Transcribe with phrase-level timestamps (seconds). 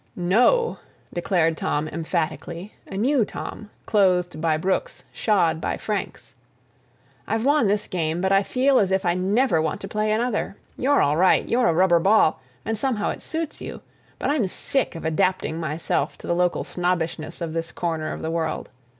[0.15, 0.79] "No,"
[1.13, 6.33] declared Tom emphatically, a new Tom, clothed by Brooks, shod by Franks,
[7.27, 10.55] "I've won this game, but I feel as if I never want to play another.
[10.75, 13.81] You're all right—you're a rubber ball, and somehow it suits you,
[14.17, 18.31] but I'm sick of adapting myself to the local snobbishness of this corner of the
[18.31, 18.69] world.